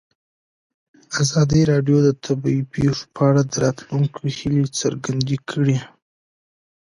ازادي 1.21 1.61
راډیو 1.71 1.97
د 2.03 2.09
طبیعي 2.25 2.63
پېښې 2.73 3.05
په 3.13 3.21
اړه 3.29 3.41
د 3.45 3.53
راتلونکي 3.65 4.25
هیلې 4.37 4.63
څرګندې 4.79 5.37
کړې. 5.49 5.77